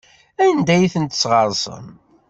[0.45, 1.87] Anda ay ten-tesɣersem?